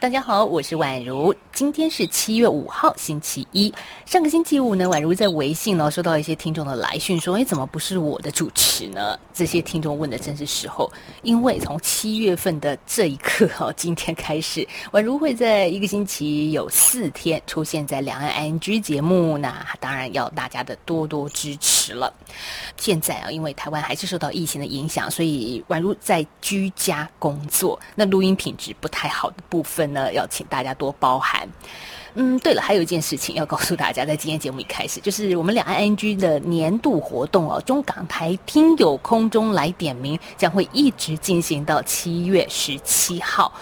[0.00, 1.34] 大家好，我是宛如。
[1.52, 3.74] 今天是七月五号，星期一。
[4.06, 10.88] 上个星期五呢，宛如在微信呢收到一些听众的来讯，说：“哎，怎么不是我的主持呢？”这些听众问的真是时候，
[11.22, 22.14] 因为从七月份的这一刻哈， 今天开始，宛如会在一个星期有四天出现在两岸 ING 节目，那当然要大家的多多支持了。
[22.76, 31.48] 现在啊，因为台湾还是受到疫情的影响，所以宛如在居家工作，那录音品质不太好的部分呢，要请大家多包涵。
[32.14, 43.52] 嗯，对了，还有一件事情要告诉大家，在今天节目一开始，就是我们两岸 NG 的年度活动哦，中港台听友空中来点名，将会一直进行到七月十七号。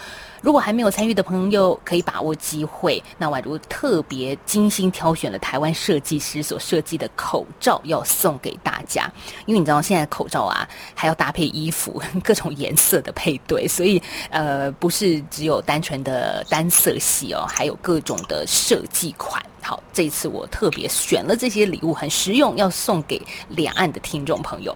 [0.46, 3.02] 如果还没有参与的朋友，可以把握机会。
[3.19, 9.12] 那宛如特别精心挑选了台湾设计师所设计的口罩，要送给大家。
[9.47, 19.44] 因为你知道现在口罩啊，还要搭配衣服，各种颜色的配对，所以呃，不是只有单纯的单色系哦，还有各种的设计款。
[19.67, 24.72] 好，这次我特别选了这些礼物，很实用，要送给两岸的听众朋友。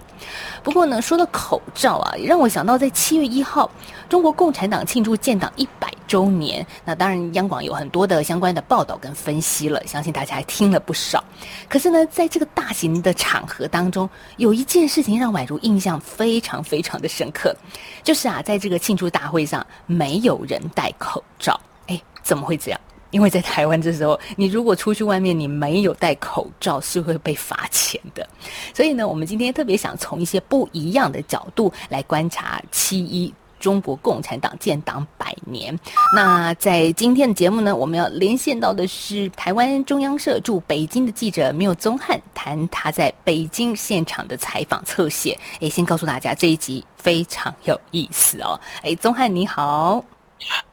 [0.65, 3.71] 不过呢，说到口罩啊，也让我想到在七月一号，
[4.09, 6.67] 中国共产党庆祝建党一百周年。
[6.85, 11.23] 那当然，央广有很多的相关的报道跟分析了，相信大家还听了不少。
[11.69, 17.55] 可是呢，在这个大型的场合当中，有一件事情让宛如印象非常非常的深刻，
[18.03, 21.61] 就是啊，在这个庆祝大会上，没有人戴口罩。
[21.87, 22.81] 哎，怎么会这样？
[23.11, 28.29] 因为在台湾这时候，你如果出去外面，你没有戴口罩是会被罚钱的。
[28.75, 35.79] 所以呢，我们今天特别想从一些不一样的角度来观察七一中国共产党建党百年。
[36.15, 45.39] 那在今天的节目呢，我们要连线到的是台湾中央社驻北京的记者缪宗汉，谈他在北京现场的采访侧写。
[45.61, 48.59] 诶，先告诉大家这一集非常有意思哦。
[48.83, 50.03] 诶，宗汉你好。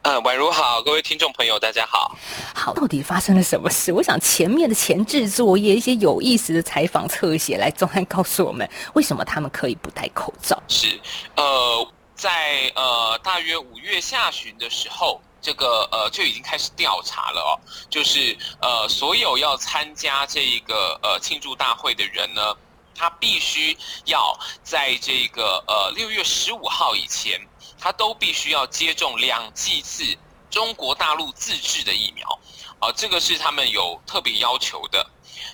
[0.03, 2.15] 嗯，宛如好，各位听众朋友，大家好。
[2.55, 3.91] 好，到底发生了什么事？
[3.91, 10.61] 我想前面的前置作业，一些有意思的采访侧写，来总案告诉我们，为什么他们可以不戴口罩？
[10.69, 10.99] 是，
[11.35, 17.51] 呃，在呃大约五月下旬的时候，这个呃就已经开始调查了哦，
[17.89, 22.55] 就是呃所有要参加这一个呃庆祝大会的人呢，
[22.95, 27.37] 他必须要在这个呃六月十五号以前。
[27.79, 30.03] 他都必须要接种两剂次
[30.49, 32.39] 中国大陆自制的疫苗，
[32.79, 35.05] 啊，这个是他们有特别要求的，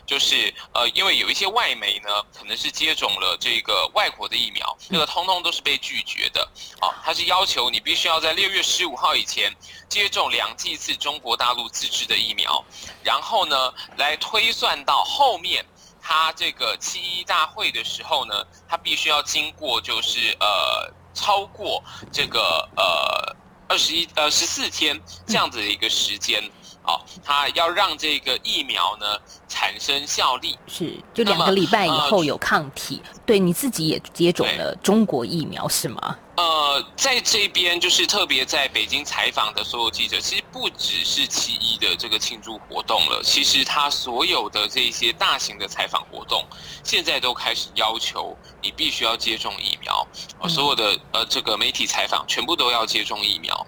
[0.06, 6.48] 就是呃，因为有一些外媒呢，可能是接种了这个外国的疫苗，这个通通都是被拒绝的，
[6.80, 9.52] 啊，他是要求你必须要在六月十五号以前
[9.90, 12.64] 接种两剂次中国大陆自制的疫苗，
[13.04, 15.66] 然后呢，来推算到后面
[16.00, 20.94] 他这个七一大会的时候呢，他必须要经过就是呃。
[21.14, 22.40] 超过这个
[22.76, 23.36] 呃
[23.68, 26.44] 二十一呃十四天这样子的一个时间，
[26.84, 36.18] 哦，他要让这个疫苗呢产生效力，是就两个礼拜以后有抗体，对你自己也接种了中国疫苗是吗？
[36.36, 46.44] 呃，在这边就是特别在北京采访的所有记者，其实不只是七一的这个庆祝活动了，其实他所有的这些大型的采访活动，
[46.84, 50.08] 现在都开始要求你必须要接种疫苗，
[50.50, 53.68] 所有的呃这个媒体采访全部都要接种疫苗。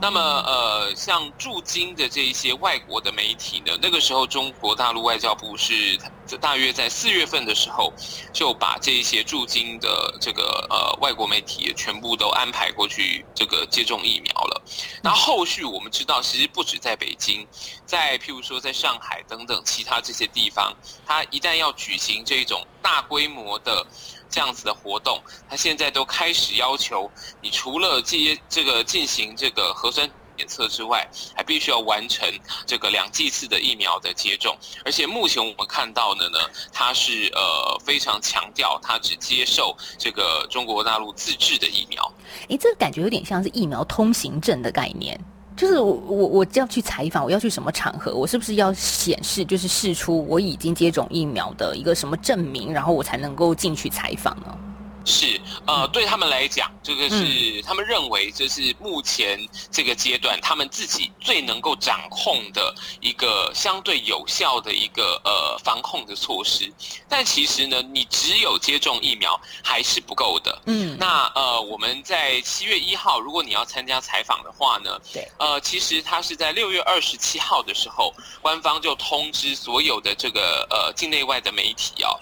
[0.00, 5.98] 那么呃，像驻京的这一些外国的媒体呢，那个时候中国大陆外交部是。
[6.40, 7.92] 大约在四月份的时候，
[8.32, 14.62] 就把这些驻京的这个呃外国媒体全部都安排过去这个接种疫苗了。
[15.02, 17.48] 那后续我们知道，其实不止在北京，
[17.86, 23.86] 在譬如说在上海等等其他这些地方，它一旦要举行这种大规模的
[24.28, 30.08] 这样子的活动，它现在都开始要求你除了这些这个进行这个核酸。
[30.36, 32.28] 检测之外，还必须要完成
[32.66, 36.38] 这个两剂次的疫苗的接种，而且目前我们看到的呢，
[36.72, 42.12] 它是呃非常强调，它只接受这个中国大陆自制的疫苗。
[42.48, 45.18] 哎，这个感觉有点像是疫苗通行证的概念，
[45.56, 54.58] 就是我我我要去采访，我要去什么场合，我是不是要显示就是试出我已经接种疫苗的一个什么证明，然后我才能够进去采访呢？
[55.06, 59.38] 是，呃，对他们来讲，这个是他们认为这是目前
[59.70, 66.70] 这个阶段他们自己最能够掌控的一个相对有效的一个呃防控的措施。
[67.08, 70.60] 但其实呢，你只有接种疫苗还是不够的。
[70.66, 78.12] 嗯，那呃，我们在七月一号，如果你要参加采访的话呢，对，呃，其实他是在六月二十七号的时候，
[78.42, 82.18] 官方就通知所有的这个呃境内外的媒体哦。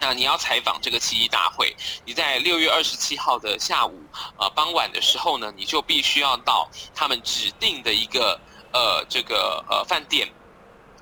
[0.00, 1.76] 那你要采访这个七一大会，
[2.06, 4.02] 你在六月二十七号的下午，
[4.38, 8.40] 呃傍晚的时候呢，你就必须要到他们指定的一个
[8.72, 10.26] 呃这个呃饭店，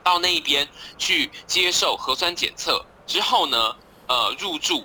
[0.02, 0.68] 到那一边
[0.98, 3.76] 去接受核酸检测之后呢，
[4.08, 4.84] 呃入住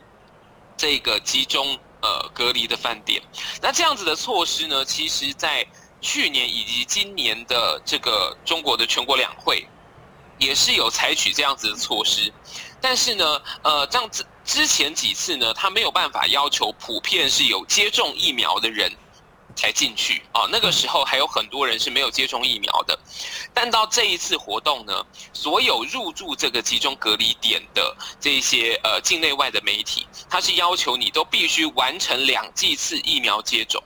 [0.78, 3.20] 这个集中呃隔离的饭店。
[3.64, 5.66] 那这样子的措施呢，其实在
[6.02, 9.68] 去年以及今年的这个中国的全国两会，
[10.38, 12.32] 也是有采取这样子的措施。
[12.84, 18.92] 但是呢，呃，这样子之前几次呢，他没有办法要求普遍是有接种疫苗的人
[19.56, 20.46] 才进去啊。
[20.52, 23.00] 那个时候还有很多人是没有接种疫苗的。
[23.54, 25.02] 但到这一次活动呢，
[25.32, 33.82] 所有入住这个集中隔离点的这些呃境内外的媒体，他是要求你都必须完成两剂次疫苗接种。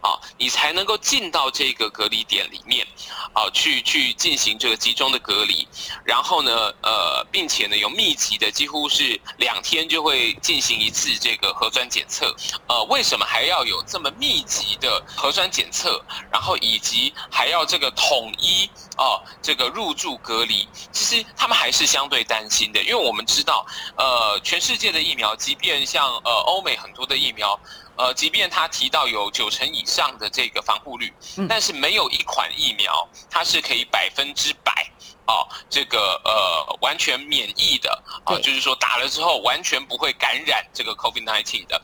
[0.00, 2.86] 啊，你才能够进到这个隔离点里面，
[3.34, 5.68] 啊，去去进行这个集中的隔离，
[6.04, 12.34] 然后呢，呃，并且呢，有密集的，几乎是两天就会进行一次这个核酸检测。
[12.66, 16.02] 呃，为什么还要有这么密集的核酸检测？
[16.30, 20.66] 然后以及还要这个统一哦，这个入住隔离？
[20.92, 23.66] 其实他们还是相对担心的，因为我们知道，
[23.96, 27.58] 呃，全世界的疫苗，即便像呃欧美很多的疫苗。
[27.96, 31.12] 呃，即便他提到有九成以上的这个防护率，
[31.48, 34.72] 但是没有一款疫苗它是可以百分之百
[35.26, 41.82] 啊，这个呃完全免疫的啊，就是说打了之后完全不会感染这个 COVID-19 的。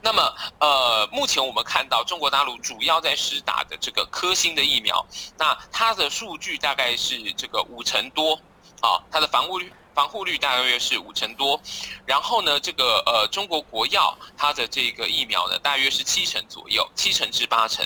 [0.00, 0.22] 那么
[0.60, 5.04] 呃，目前我们看到中国大陆主要在施打的这个科兴的疫苗，
[5.36, 8.34] 那它的数据大概是这个五成多
[8.80, 9.72] 啊，它的防护率。
[9.96, 11.58] 防护率大约是五成多，
[12.04, 17.82] 然后呢，这个呃中国国药它的这个疫苗呢，大约是七成左右，七成至八成。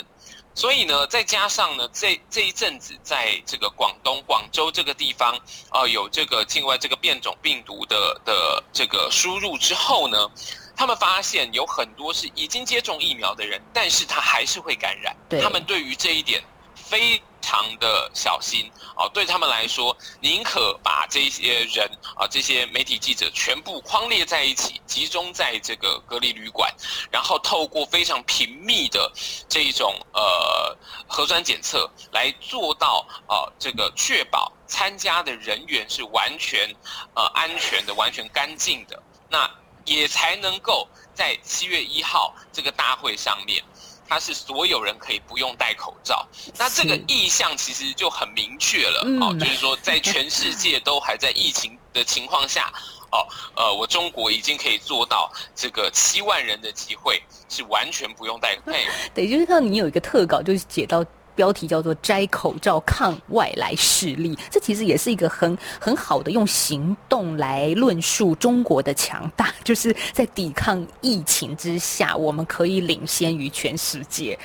[0.52, 5.38] 所以呢，再加上呢，这这一阵子在这个广东广州这个地方，
[5.70, 10.18] 呃，有这个境外这个变种病毒的的这个输入之后呢，
[10.76, 15.16] 他们发现有很多是已经接种疫苗的人，但是他还是会感染。
[15.40, 16.42] 他们对于这一点
[16.90, 17.22] 非。
[17.42, 26.72] 常的小心啊，对他们来说，宁可把这些人啊，这些媒体记者全部框列在一起，集中在这个隔离旅馆，
[27.10, 29.10] 然后透过非常频密的
[29.48, 30.76] 这一种呃
[31.08, 36.72] 核酸检测来做到啊，这个确保参加的人员是完全
[37.14, 39.50] 呃安全的、完全干净的，那
[39.86, 43.64] 也才能够在七月一号这个大会上面。
[44.10, 46.26] 它是所有人可以不用戴口罩，
[46.58, 52.72] 那这个意向其实就很明确了哦，就是说在全世 界都还在疫情的情况下，
[53.12, 53.24] 哦，
[53.54, 58.58] 呃，我中国已经可以做到这个七万人的集会是完全不用戴。
[59.14, 61.04] 对，就是看你有一个特稿，就是写到。
[61.40, 74.38] 标题叫做“摘口罩抗外来势力”，这其实也是一个很很好的用行动来论述中国的强大，就是在抵抗疫情之下，我们可以领先于全世界。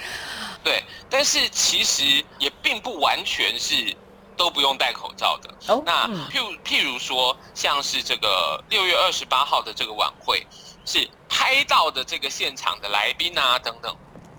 [0.64, 3.94] 对，但是其实也并不完全是
[4.38, 5.54] 都不用戴口罩的。
[5.68, 10.48] 哦，那譬如譬如说，像是这个六月二十八号的这个晚会，
[10.86, 13.94] 是拍到的这个现场的来宾啊等等，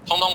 [0.06, 0.34] 通通。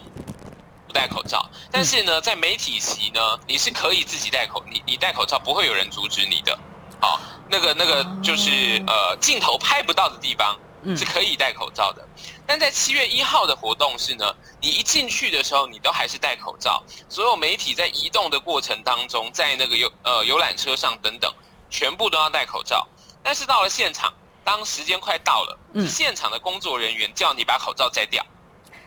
[0.92, 6.60] 不戴口罩，但是呢，在媒体席呢，你是可以自己戴口，你你戴口罩不会有人阻止你的。
[7.00, 7.18] 好，
[7.50, 10.60] 那个那个就是呃，镜头拍不到的地方
[10.98, 12.06] 是可以戴口罩的。
[12.46, 16.84] 但在七月一号的活动是呢，你一进去的时候，你都还是戴口罩。
[17.08, 21.34] 所有媒体在移动的过程当中，在那个游呃游览车上等等，
[21.70, 22.86] 全部都要戴口罩。
[23.24, 24.14] 但是到了现场，
[24.44, 28.22] 当时间快到了，现场的工作人员叫你把口罩摘掉。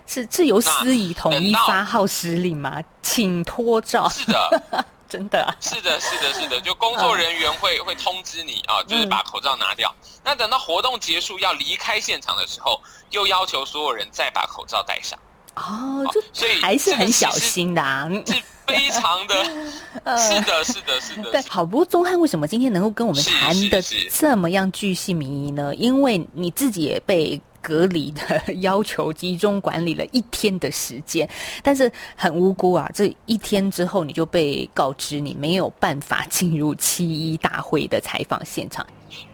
[0.07, 2.83] 是自由司仪统一发号施令吗？
[3.03, 4.09] 请脱罩。
[4.09, 4.65] 是的，
[5.09, 5.57] 真的。
[5.61, 9.93] 是的，是的，是的，就工作人员会会通知你啊，就是把口罩拿掉。
[10.23, 12.81] 那等到活动结束要离开现场的时候，
[13.11, 15.19] 又要求所有人再把口罩戴上。
[15.57, 19.45] 哦，就所以还是很小心的啊，是非常的。
[20.19, 21.31] 是的，是的，是的。
[21.33, 25.75] 对，好，不过钟汉为什么今天能够跟我们谈的这么样巨细靡遗呢？
[25.77, 27.41] 因为你自己也被。
[27.65, 31.27] 隔离的要求，集中管理了一天的时间，
[31.63, 32.87] 但是很无辜啊！
[32.93, 38.87] 这一天之后，你就被告知你没有办法进入七一大会的采访现场。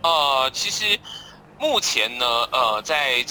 [0.03, 0.97] 呃，其实
[1.59, 3.25] 目前呢，呃，在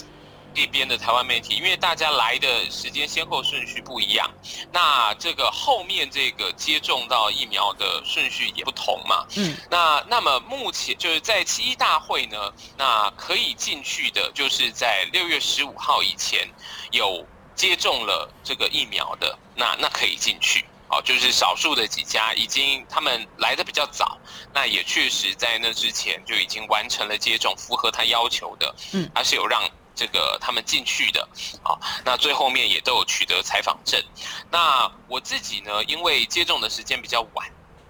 [0.59, 4.29] 这边的台湾媒体，因为大家来的时间先后顺序不一样，
[4.73, 9.25] 那这个后面这个接种到疫苗的顺序也不同嘛。
[9.37, 16.45] 嗯，那那么目前就是在七一大会呢，那可以进去的，就是在六月十五号以前
[16.91, 17.25] 有
[17.55, 20.65] 接种了这个疫苗的，那那可以进去。
[20.89, 24.17] 哦，就是少数的几家已经他们来的比较早，
[24.53, 29.63] 那也确实在那之前就已经完成了接种，符合他要求的，嗯，他是有让。
[29.99, 31.27] 这个他们进去的，
[31.61, 31.75] 啊，
[32.05, 34.01] 那最后面也都有取得采访证。
[34.49, 37.45] 那我自己呢，因为接种的时间比较晚，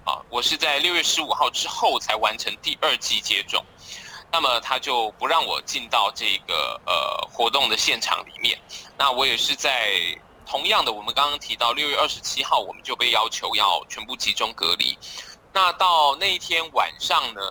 [0.05, 3.63] 啊，我是在六月十五号之后才完成第二季接种，
[4.31, 8.59] 那么他就不让我进到这个呃活动的现场里面。
[8.97, 9.95] 那我也是在
[10.47, 14.97] 同样的，我们刚刚提到六月二十七号，我们就被要求要全部集中隔离。
[15.53, 17.41] 那到那一天晚上呢？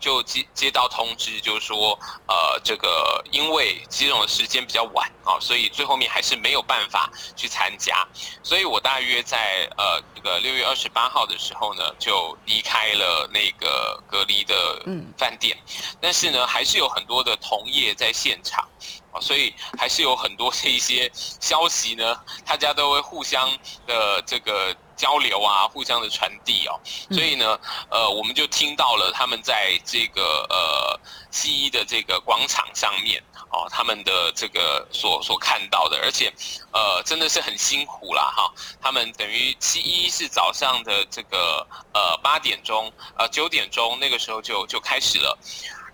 [0.00, 8.06] 就接接到通知，就是说，呃，这个因为接种的时间比较晚啊，所以最后面还是没有办法去参加。
[8.42, 14.82] 所以我大约在呃这个六月二十八号的时候呢，就离开了那个隔离的
[15.16, 15.56] 饭店。
[16.00, 18.66] 但是呢，还是有很多的同业在现场
[19.12, 23.50] 啊，所以还是有很多的一些消息呢，大家都会互相
[23.86, 24.76] 的这个。
[25.00, 26.78] 交流啊，互相的传递哦，
[27.10, 31.00] 所以呢，呃，我们就听到了他们在这个呃
[31.30, 33.18] 西医的这个广场上面
[33.50, 36.30] 哦，他们的这个所所看到的，而且
[36.70, 45.38] 呃真的是很辛苦啦哈，他们等于西医是早上的这个呃八点钟呃九点钟那个时候就就开始了，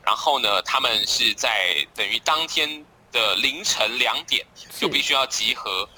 [0.02, 2.84] 然后呢，他们是在等于当天
[3.16, 4.46] 的凌晨两点
[4.78, 5.88] 就必须要集合。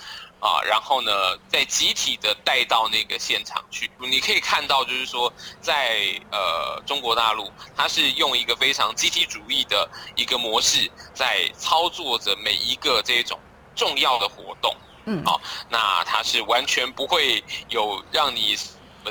[0.40, 1.10] 啊，然后呢，
[1.48, 3.90] 再集体的带到那个现场去。
[3.98, 5.98] 你可以看到，就是说，在
[6.30, 13.36] 呃中国大陆，它是用一个非常集体主义的一个模式，在操作着每一个这种
[13.74, 14.76] 重要的活动。
[15.06, 18.56] 嗯，好，那它是完全不会有让你。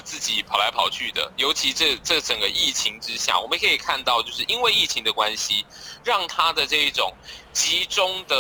[0.02, 5.66] 自己跑来跑去的，尤其这这整个疫情之下，我们可以看到，就是因为疫情的关系，
[6.04, 7.14] 让他的这一种
[7.54, 8.36] 集中的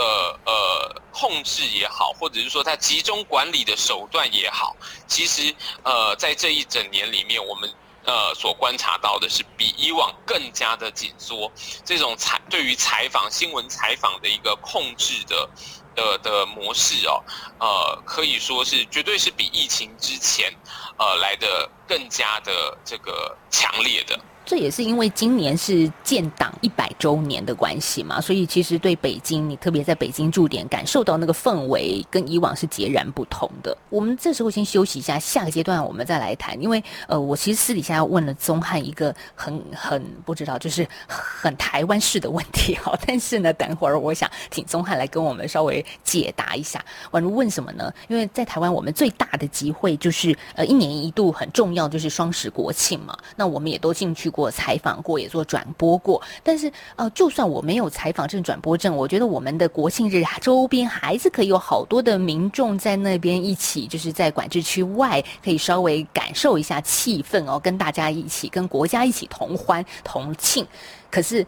[0.46, 4.76] 呃控制也好，或者是说他集中管理的手段也好，
[5.08, 7.74] 其实呃在这一整年里面，我们
[8.06, 11.52] 呃所观察到的是比以往更加的紧缩，
[11.86, 15.50] 这种采对于采访新闻采访的一个控制的。
[15.98, 17.24] 的的模式哦，
[17.60, 20.54] 呃，可以说是绝对是比疫情之前，
[20.98, 24.20] 呃，来的更加的这个强烈的。
[24.48, 33.78] 这也是因为今年是建党一百周年的关系嘛，所以其实对北京，你特别在北京驻点，感受到那个氛围跟以往是截然不同的。
[33.90, 36.60] 我们这时候先休息一下，下个阶段我们再来谈。
[36.62, 42.98] 因为呃，我其实私底下问了宗汉一个很很不知道，就是很台湾式的问题哈。
[43.06, 46.82] 但是呢，等会儿我想请宗汉来跟我们稍微解答一下。
[47.12, 47.94] 宛如问什么呢？
[48.08, 53.14] 因为在台湾，我们最大的机会就是呃一年一度很重要，就是双十国庆嘛。
[53.36, 54.32] 那我们也都进去。
[54.38, 70.66] 过采访过也做转播过，但是呃，就算我没有采访证、转播证，我觉得我们的国庆日周边还是可以有好多的民众在那边一起，就是在管制区外可以稍微感受一下气氛哦，跟大家一起、跟国家一起同欢同庆。
[71.10, 71.44] 可是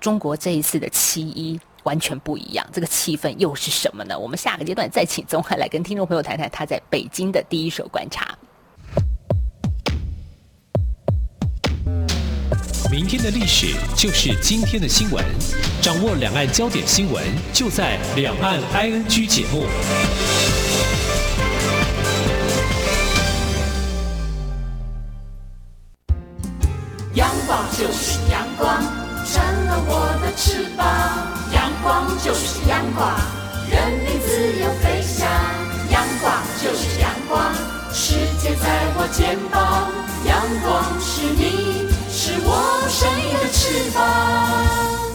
[0.00, 4.18] 中国这一次的七一完全不一样，这个气氛又是什么呢？
[4.18, 8.36] 我们下个阶段再请宗汉来跟听众朋友谈谈他在北京的第一手观察。
[12.92, 15.24] 明天的历史就是今天的新闻，
[15.80, 19.64] 掌握两岸焦点新闻就在《两岸 ING》节目。
[27.14, 28.82] 阳光就是阳光，
[29.24, 30.86] 成了我的翅膀。
[31.54, 33.10] 阳光就是阳光，
[33.70, 35.26] 人民自由飞翔。
[35.90, 36.30] 阳光
[36.62, 37.54] 就是阳光，
[37.90, 39.90] 世界在我肩膀。
[40.26, 41.91] 阳光是你。
[42.24, 45.11] 是我生命的翅膀。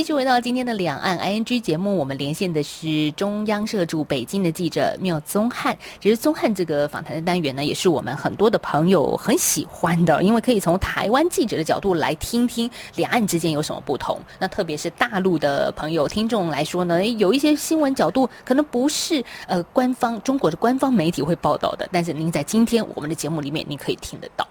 [0.00, 5.76] 继续回到今天的两岸 ING 节目，我们连线的是中央社驻北京的记者缪宗汉。
[6.00, 14.18] 其实宗汉这个访谈的单元呢，也是我们很多的朋友很喜欢的，因为可以从台湾记者的角度来听听两岸之间有什么不同。
[14.38, 24.48] 那特别是大陆的朋友听众来说呢，有一些新闻角度可能不是呃官方中国的官方媒体会报道的，但是您在今天我们的节目里面，您可以听得到。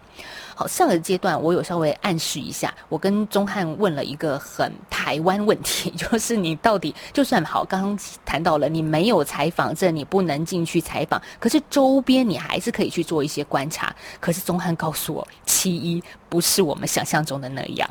[0.60, 13.96] 好，上个阶段我有稍微暗示一下，我跟钟汉问了一个很台湾问题， 就是你到底就算好，刚刚谈到了你没有采访证，你不能进去采访，可是周边你还是可以去做一些观察。
[14.20, 17.90] 可是钟汉告诉我，其一不是我们想象中的那样。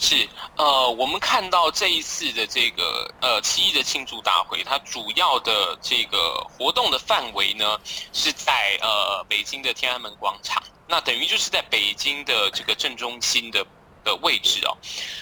[0.00, 7.76] 是，呃，我们看到这一次的这个呃七一的庆祝大会，它主要的这个活动的范围呢，
[8.12, 13.66] 是在呃北京的天安门广场，那等于就是在北京的这个正中心的
[14.04, 14.78] 的位置哦。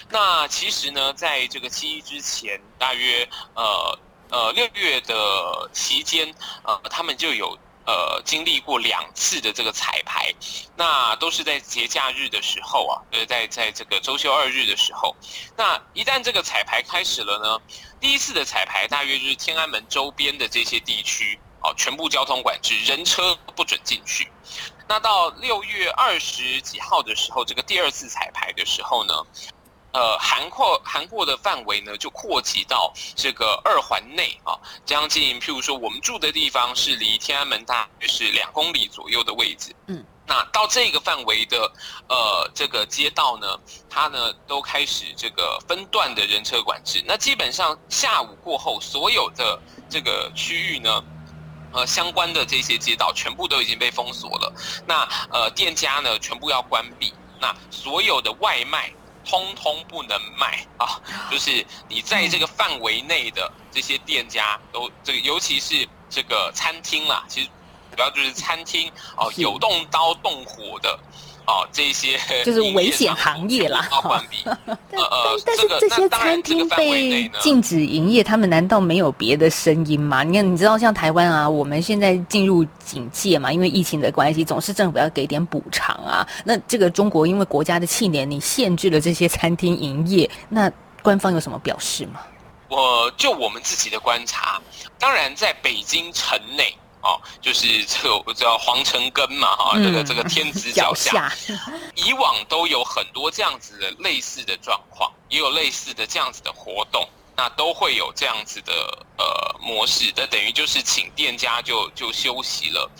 [0.09, 6.31] 那其实呢，在这个七一之前，大约呃呃六月的期间，
[6.63, 7.57] 呃，他们就有。
[7.87, 10.29] 呃，经历过两次的这个彩排，
[10.75, 15.15] 那都是在节假日的时候啊，呃，在在这个周休二日的时候，
[15.55, 17.57] 那一旦这个彩排开始了呢，
[18.01, 24.29] 第一次的彩排大约就是天安门周边的这些地区，哦，全部交通管制，人车不准进去。
[24.89, 29.13] 那到六月二十几号的时候，这个第二次彩排的时候呢？
[29.93, 34.53] 呃，涵括涵括的范围呢，就扩及到这个二环内啊，
[34.85, 41.71] 将近譬如说我们住的地方是离天安门大约是两公里左右的位置，嗯，那到这个范围的
[42.09, 43.57] 呃这个街道呢，
[43.89, 51.03] 它呢都开始这个分段的人车管制，那基本上下午过后，所有的这个区域呢，
[51.71, 54.53] 呃相关的这些街道全部都已经被封锁了，
[54.85, 58.93] 那呃店家呢全部要关闭，那所有的外卖。
[59.27, 61.01] 通通不能卖啊！
[61.29, 67.49] 就是你在这个范围内的这些店家都这个，尤其是这个餐厅啦，其实
[67.95, 70.97] 主要就是餐厅哦，有动刀动火的。
[71.47, 73.87] 哦，这些 就是危险行业啦。
[74.45, 74.99] 但
[75.45, 80.23] 但是这些餐厅被禁止营业，他们难道没有别的声音吗？
[80.23, 86.27] 你看，你知道像台湾啊，我们现在进入警戒嘛，因为疫情的关系，总是政府要给点补偿啊。
[86.43, 90.69] 那这个中国因为国家的气年，你限制了这些餐厅营业，那
[91.01, 92.19] 官方有什么表示吗？
[92.67, 94.61] 我就我们自己的观察，
[94.99, 96.75] 当然在北京城内。
[97.07, 101.31] 哦，就是这个叫皇城根嘛，哈，这个这个天子脚下，
[101.95, 108.73] 以往都有很多这样子的类似的状况，也有类似的这样子的活动，那都会有这样子的
[109.17, 112.91] 呃模式，那等于就是请店家就就休息了，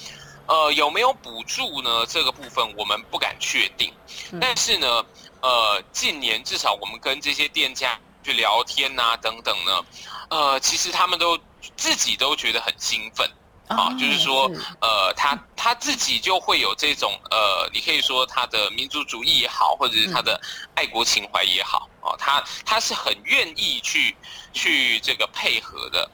[0.47, 2.05] 呃，有没有补助呢？
[2.05, 3.93] 这个部分我们不敢确定，
[4.39, 5.03] 但是呢，
[5.41, 9.85] 呃，近年至少我们跟这些店家去聊天呐等等呢，
[10.29, 11.37] 呃，其实他们都
[11.75, 13.29] 自己都觉得很兴奋。
[13.67, 20.39] 啊，就是说，呃，他他自己就会有这种，呃，你可以说他的民族主义也好，或者是他的
[20.75, 24.15] 爱国情怀也好，哦，他他是很愿意去
[24.53, 26.09] 去这个配合的。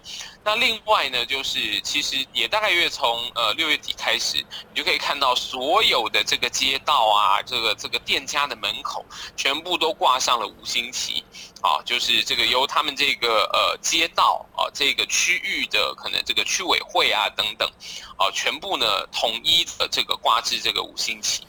[0.45, 9.05] 那另外呢，就是其实也大概约从呃六月底开始，你就可以看到所有的这个街道啊，这个这个店家的门口
[9.37, 11.23] 全部都挂上了五星旗，
[11.61, 17.69] 啊，就是这个由他们这个呃街道啊这个区域的可能这个区委会啊等等，
[18.17, 21.47] 啊，全部呢统一的这个挂置这个五星旗。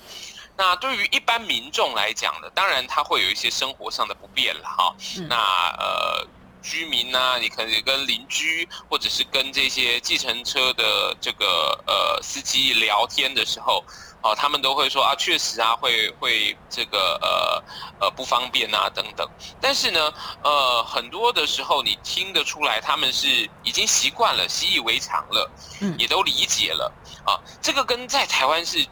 [0.56, 4.94] 那对于一般民众来讲呢，当然他会有一些生活上的不便了哈。
[5.28, 5.36] 那
[5.78, 6.26] 呃。
[6.66, 13.84] 居民呢，你可能跟邻居，或者是跟这些计程车的这个呃司机聊天的时候，
[14.22, 17.62] 哦，他们都会说啊，确实啊，会会这个呃
[18.00, 19.28] 呃不方便啊等等。
[19.60, 20.10] 但是呢，
[20.42, 23.28] 呃，很多的时候你听得出来，他们是
[23.62, 25.50] 已经习惯了，习以为常了，
[25.82, 26.90] 嗯，也都理解了
[27.26, 27.36] 啊。
[27.60, 28.88] 这个跟在台湾是。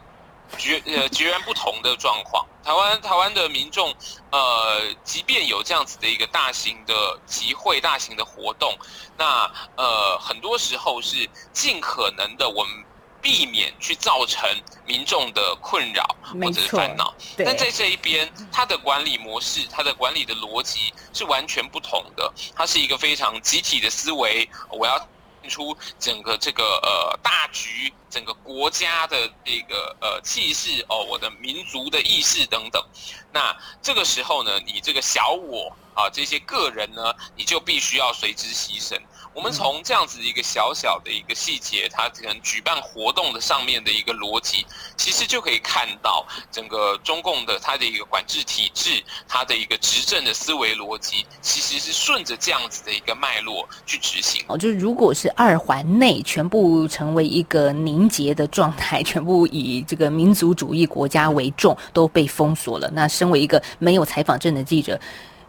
[0.57, 3.93] 绝呃截然不同的状况，台湾台湾的民众，
[4.31, 8.77] 呃，即便有这样子的一个大型的集会、大型的活动，
[9.17, 12.85] 那呃很多时候是尽可能的，我们
[13.21, 14.49] 避免去造成
[14.85, 17.13] 民众的困扰或者是烦恼。
[17.37, 24.47] 但在这一边，它的管理模式、它的管理的逻辑是完全不同的，它是一个非常集体的思维。
[24.69, 25.07] 我要。
[25.49, 32.83] 出整个这个呃大局，整个国家的这个呃气势哦，我的民族的意识等等，
[33.31, 38.99] 那这个时候呢，你这个小我啊，这些个人呢，你就必须要随之牺牲。
[39.33, 44.65] 我们从这样子一个小小的一个细节，它可能举办活动的上面的一个逻辑，
[44.95, 54.43] 其实就可以看到整个中共的它的一个管制体制，它的一个执政的思维逻辑，其实是顺着这样子的一个脉络去执行。
[54.47, 64.99] 哦，就是如果是二环内全部成为一个凝结的状态， 全部以这个民族主义国家为重，都被封锁了，那身为一个没有采访证的记者，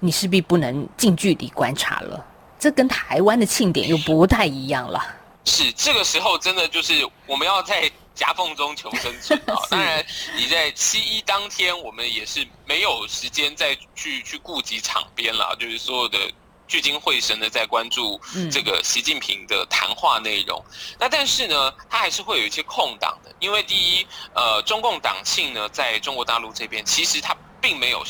[0.01, 2.25] 你势必不能近距离观察了。
[2.65, 4.99] 这跟台湾的庆典又不太一样了。
[5.45, 9.55] 是这个时候，真的就是我们要在夹缝中求生存啊！
[9.69, 10.03] 当然，
[10.35, 16.19] 你在七一当天，我们也是没有时间再去去顾及场边了，就是所有的
[16.67, 18.19] 聚精会神的在关注
[18.51, 20.65] 这个习近平的谈话内容。
[20.99, 28.03] 那但是呢，他还是会有一些空档的，因为第一，呃，中共党庆呢，在中国大陆这边，其实他并没有。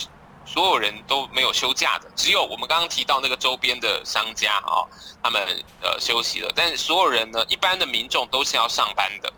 [0.47, 4.85] 所有人都没有休假的，只有我们刚刚提到那个周边的商家啊，
[5.23, 5.43] 他们
[5.81, 9.33] 呃休息了，但是所有人呢，一般的民众都是要上班的，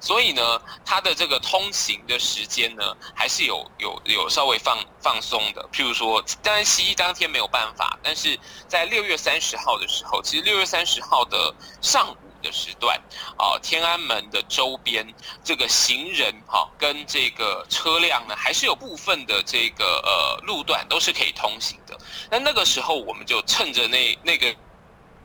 [0.00, 5.68] 所以呢，他的这个通行的时间呢，还是有有有稍微放放松的。
[5.72, 12.16] 譬如说，当然西医当天没有办法，但是在六月三十号的时候，其实六月三十号的上午。
[12.42, 12.96] 的时段，
[13.36, 15.06] 啊，天安门的周边
[15.42, 21.98] 这个行人哈跟这个车辆呢，还是有部分的这个呃路段都是可以通行的。
[22.30, 24.54] 那那个时候我们就趁着那那个。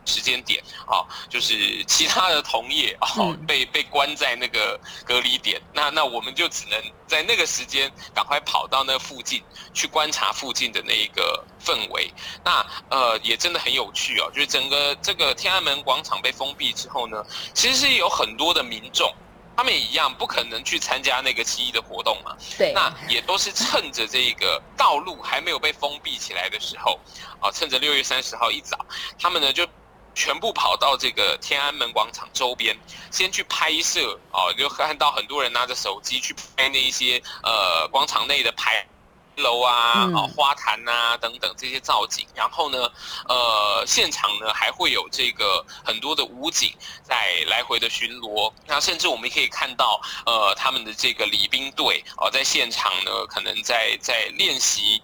[0.06, 3.08] 时间点啊，就是其他的同业啊
[3.48, 12.12] 被被关在那个隔离点，那那我们就只能在那个时间赶快跑到那附近去观察附近的那一个氛围。
[12.44, 19.12] 那呃也真的很有趣哦，就是整个这个天安门广场被封闭之后呢，其实是有很多的民众，
[19.58, 22.36] 他们也一样不可能去参加那个起义的活动嘛。
[22.58, 22.72] 对。
[22.74, 27.00] 那也都是趁着这个道路还没有被封闭起来的时候，
[27.40, 28.86] 啊，趁着六月三十号一早，
[29.20, 29.68] 他们呢就。
[30.16, 32.76] 全部跑到这个天安门广场周边，
[33.12, 38.88] 先去拍摄哦，就看到很多人拿着手机去拍那一些呃广场内的牌
[39.36, 42.26] 楼啊、啊花坛啊等等这些造景。
[42.34, 42.90] 然后呢，
[43.28, 46.74] 呃，现场呢还会有这个很多的武警
[47.04, 48.52] 在来回的巡逻。
[48.66, 55.02] 那甚至我们可以看到，呃，他们的这个礼兵队哦，在现场呢可能在在练习。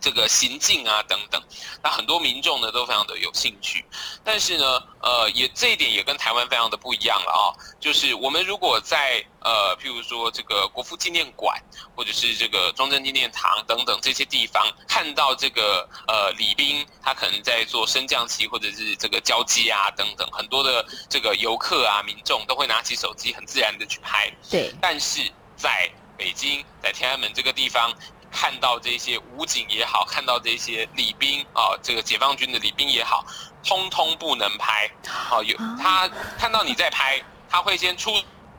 [0.00, 1.40] 这个行径啊等等，
[1.82, 3.84] 那很多民众呢都非常的有兴趣，
[4.24, 7.44] 但是呢，呃，也这一点也跟台湾非常的不一样了啊，
[7.78, 11.60] 就是我们如果在呃，譬如说这个国父纪念馆
[11.94, 25.20] 或者是这个中正纪念堂等等这些地方，看到这个呃礼宾他可能在做升降旗或者是这个交接啊等等，很多的这个游客啊民众都会拿起手机很自然的去拍，对，但是
[25.56, 27.92] 在北京在天安门这个地方。
[28.32, 33.24] 看到这些武警也好，看到这些礼兵啊，这个解放军的礼兵也好，
[33.62, 34.90] 通通不能拍。
[35.30, 38.10] 啊，有他看到你在拍，他会先出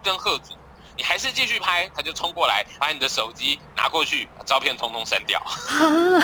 [0.04, 0.54] 声喝阻。
[0.96, 5.40] 你还是继续拍，他就冲过来，把你的手机拿过去，照片通通删掉。
[5.40, 6.22] 啊，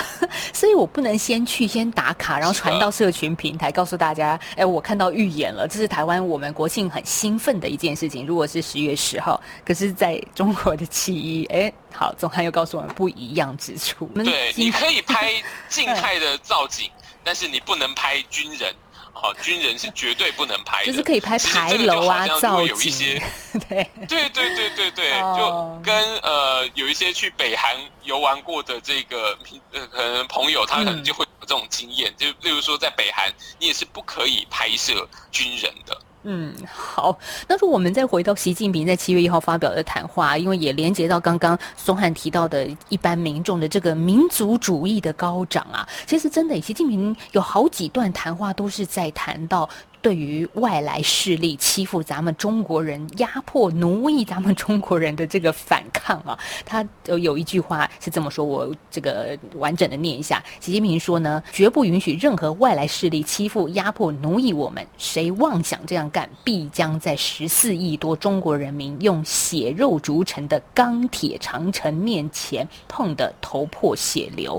[0.52, 8.26] 所以我不能先去先打卡，然后传到社群平台，告诉大家，哎，我看到预演了，这是台湾我们国庆很兴奋的一件事情。
[8.26, 14.06] 如果是十月十号，可是在中国的七一，哎，好，总汉又告诉我们不一样之处。
[14.14, 15.34] 对，你可以拍
[15.68, 16.88] 静 态的造景，
[17.24, 18.74] 但是你不能拍军人。
[19.22, 23.20] 哦，军人是绝对不能拍的，就是可以拍牌楼啊，造景。
[23.68, 29.38] 对对对对对对，就跟呃有一些去北韩游玩过的这个
[29.72, 36.00] 呃可能朋友，他可能就会有这种经验，就例如说在北韩，你也是不可以拍摄军人的。
[36.22, 37.18] 嗯，好。
[37.48, 49.68] 那如果我们再回到习近平在七月一号发表的谈话，因为也连接到刚刚松汉提到的一般民众的这个民族主义的高涨啊，其实真的，习近平有好几段谈话都是在谈到。
[50.02, 60.42] 对于外来势力欺负咱们中国人、压迫奴役咱们中国人的这个反抗啊，他有一句话是这么说，我这个完整的念一下。
[60.58, 64.86] 习近平说呢，绝不允许任何外来势力欺负、压迫、奴役我们。
[64.96, 74.58] 谁妄想这样干，必将在十四亿多中国人民用血肉筑成的钢铁长城面前碰得头破血流。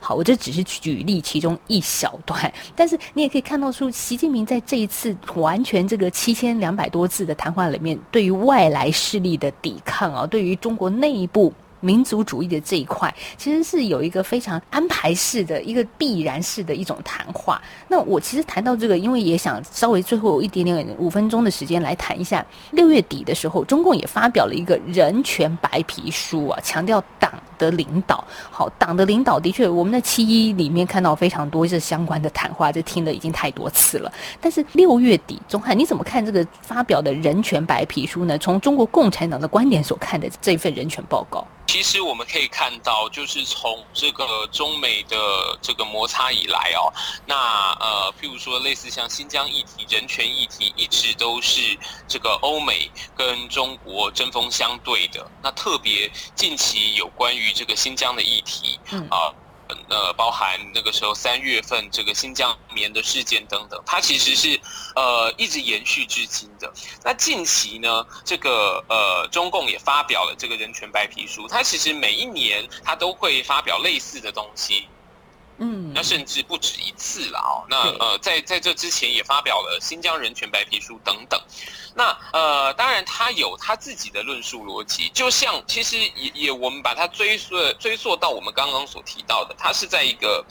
[0.00, 4.81] 好，我这只是举例其中一小段，但是你也可以看到出，习近平在这。
[4.82, 17.60] 一次完全这个七千两百多字的谈话里面，对于外来势力的抵抗啊，对于中国内部民族主义的这一块，其实是有一个非常安排式的一个必然式的一种谈话。
[17.88, 27.32] 那我其实谈到这个，因为也想稍微最后有一点点五分钟的时间来谈一下，六月底的时候，中共也发表了一个人权白皮书啊，强调党。
[27.62, 34.12] 的领导，好，党的领导的确，我们在七一里面看到非常多这相关的谈话，这听了已经太多次了。
[34.40, 38.36] 但是六月底，钟汉，你怎么看这个发表的人权白皮书呢？
[38.38, 45.16] 从中国共产党的观点所看的这份人权报告，其实我们可以看到，就是从这个中美的
[45.60, 46.90] 这个摩擦以来哦，
[47.24, 47.36] 那
[47.78, 55.24] 呃，譬如说类似像新疆议题、人权议题，一直都是这个欧美跟中国针锋相对的。
[55.42, 58.78] 那特别近期有关于这个新疆的议题，
[59.10, 59.32] 啊，
[59.88, 64.60] 呃，包含那个时候三月份这个新疆棉的事件等等，它其实是
[64.94, 66.72] 呃一直延续至今的。
[67.02, 74.88] 那近期呢，这个呃中共也发表了这个人权白皮书，它其实每一年它都会发表类似的东西。
[75.58, 77.64] 嗯，那甚至不止一次了哦。
[77.68, 81.40] 那呃，在在这之前也发表了新疆人权白皮书等等。
[81.94, 90.44] 那呃，当然他有他自己的论述逻辑，就像其实也也我们把它追溯追溯到我们刚刚所提到的，他是在一个。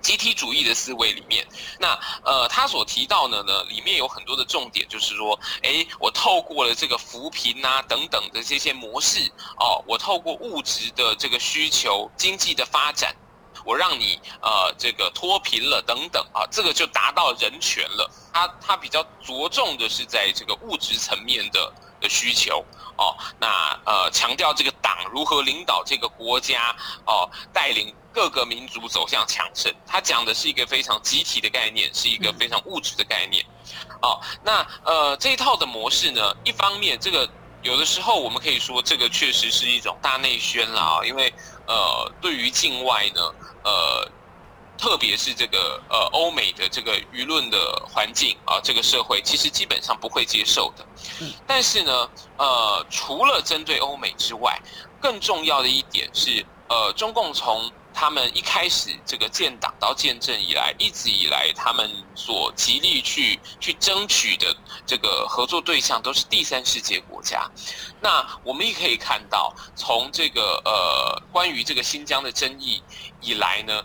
[0.00, 1.44] 集体主义的思维里面，
[1.80, 1.88] 那
[2.22, 13.12] 呃，他所提到的呢，里面有很多的重点，就是说，哎，我透过了这个扶贫啊等等的这些模式哦，我透过物质的这个需求、经济的发展，
[13.68, 18.10] 我让你呃这个脱贫了等等啊，这个就达到人权了。
[18.32, 22.64] 他他比较着重的是在这个物质层面的的需求
[22.96, 27.94] 哦，那呃强调这个党如何领导这个国家哦，带领。
[28.10, 33.44] 各个民族走向强盛，他讲的是一个非常集体的概念，是一个非常物质的概念。
[34.02, 37.28] 哦，那呃这一套的模式呢，一方面这个
[37.68, 41.30] 有的时候我们可以说这个确实是一种大内宣啦，因为
[41.66, 43.20] 呃对于境外呢，
[43.62, 44.10] 呃
[44.78, 50.86] 特别是这个呃欧美的这个舆论的环境啊，这个社会其实基本上不会接受的。
[51.46, 54.58] 但是呢，呃除了针对欧美之外，
[54.98, 64.56] 更重要的一点是，呃中共从他们一开始这个建党到建政以来，一直以来他们所极力去去争取的
[64.86, 67.50] 这个合作对象都是第三世界国家。
[68.00, 72.80] 那我们也可以看到，从这个呃关于这个新疆的争议
[73.20, 73.82] 以来呢，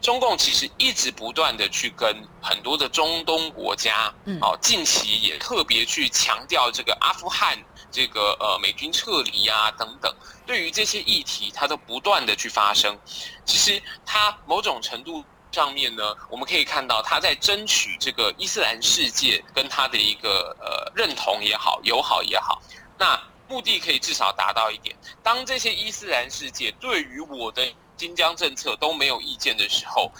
[0.00, 7.56] 中共其实一直不断的去跟很多的中东国家，嗯哦，近期也特别去强调这个阿富汗
[7.92, 10.12] 这个呃美军撤离啊等等。
[10.44, 12.98] 对于这些议题，它都不断的去发生。
[13.44, 22.60] 其实它某种程度上面呢，我们可以看到它在争取这个伊斯兰世界跟他的一个呃认同也好、友好也好。
[22.98, 30.10] 那目的可以至少达到一点：当这些伊斯兰世界对于我的新疆政策都没有意见的时候，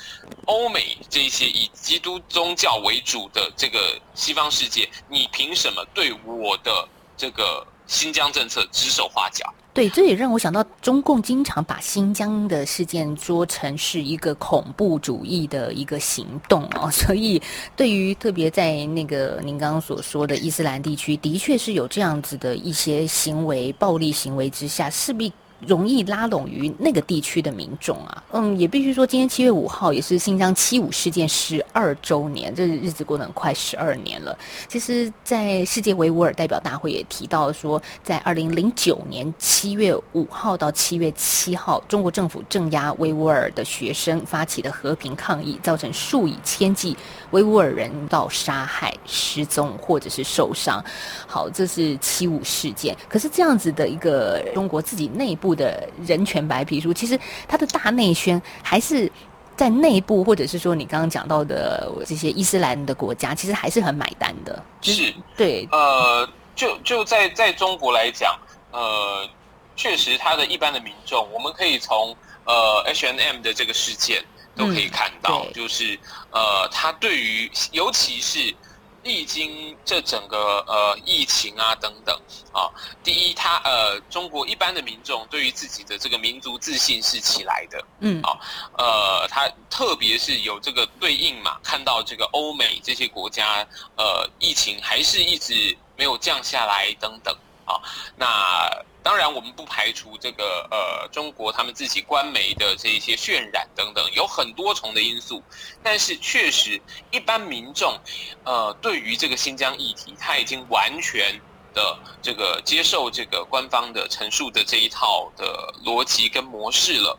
[0.47, 6.87] 欧美这些以基督宗教为主的这个西方世界，你凭什么对我的
[7.23, 9.49] 这个新疆政策指手画脚？
[9.73, 17.41] 对，这也让我想到，中共经常把新疆的事件说成是一个恐怖主义的一个行动哦，所以
[17.77, 25.33] 对于特别在那个您刚刚所说的伊斯兰地区，的确是有这样子的一些行为、暴力行为之下，势必。
[25.67, 34.37] 容易拉拢于那个地区的民众啊，嗯，也必须说，今天七月五号也是新疆七五事件十二周年，这日子过得很快，十二年了。
[34.67, 46.97] 其实，在世界维吾尔代表大会也提到说，在二零零九年七月五号到七月七号，中国政府镇压维吾尔的学生发起的和平抗议，造成数以千计
[47.31, 50.85] 维吾尔人到杀害、失踪或者是受伤。
[51.29, 52.97] 好，这是七五事件。
[53.09, 55.52] 可是这样子的一个中国自己内部。
[55.55, 59.11] 的人权白皮书，其实它的大内宣还是
[59.57, 64.63] 在内部，或者是说你刚刚讲到的这些伊斯兰的国家，其实还是很买单的。
[64.81, 68.39] 是，对，呃，就就在在中国来讲，
[68.71, 69.29] 呃，
[69.77, 74.25] 确实，他的一般的民众，我们可以从呃 H N M 的这个事件
[74.57, 75.99] 都可以看到，就是
[76.31, 78.55] 呃，他对于尤其是。
[79.03, 82.17] 历经这整个呃疫情啊等等
[82.53, 82.71] 啊，
[83.03, 88.39] 第一，他呃中国一般的民众对于自己的这个民族自信是起来的，嗯啊
[88.79, 97.37] 呃他特别是有这个对应嘛，看到这个欧美这些国家呃疫情还是一直没有降下来等等
[97.67, 97.77] 啊，
[98.17, 98.71] 那。
[99.13, 105.43] 当然，我们不排除这个呃，中国他们自己官媒的这一些渲染等等，有很多重的因素。
[105.83, 107.95] 但是确实，一般民众，
[108.43, 111.39] 呃，对于这个新疆议题，他已经完全
[111.75, 117.19] 的这个接受这个官方的陈述的这一套的逻辑跟模式了。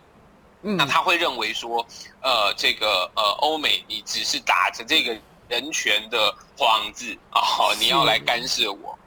[0.64, 1.86] 嗯，那他会认为说，
[2.24, 5.16] 呃，这个呃，欧美你只是打着这个
[5.48, 7.40] 人权的幌子啊，
[7.80, 8.98] 你要来干涉我。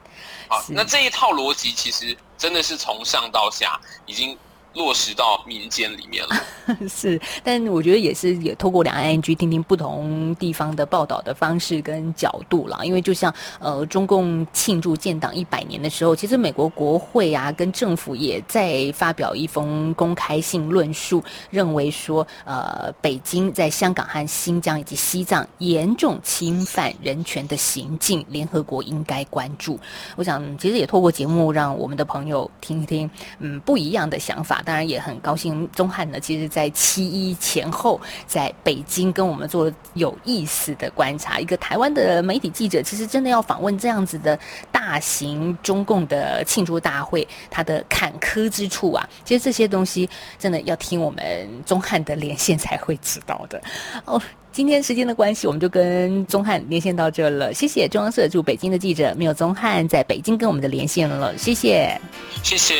[0.49, 4.37] 啊，那这一套逻辑其实真的是从上到下已经。
[4.73, 6.35] 落实到民间里面了，
[6.87, 12.79] 是，但我觉得也是也透过两岸 NG 听听不同地方的报道的方式跟角度啦。
[12.83, 29.79] 因为就像呃中共庆祝建党一百年的时候，其实美国国会啊跟政府也在发表一封公开信论述，认为说呃北京在香港和新疆以及西藏严重侵犯人权的行径，联合国应该关注。
[30.15, 34.56] 我想其实也透过节目让我们的朋友听一听，嗯不一样的想法。
[34.63, 41.39] 当然也很高兴，钟汉呢，其实在七一前后，在北京跟我们做有意思的观察。
[41.39, 44.37] 一个台湾的媒体记者，其实真的要访问这样子的
[44.71, 53.61] 大型中共的庆祝大会，他的坎坷之处啊，其实这些东西真的要听我们钟汉的连线才会知道的
[54.05, 54.21] 哦。
[54.57, 57.53] 今天时间的关系，我们就跟宗汉连线到这了。
[57.53, 61.37] 谢谢中央社驻北京的记者，没有宗汉在北京跟我们的连线了。
[61.37, 61.95] 谢谢，
[62.41, 62.73] 谢谢。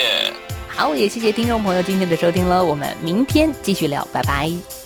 [0.68, 2.66] 好，也谢谢听众朋友今天的收听了。
[2.66, 4.77] 我们明天继续聊，拜拜。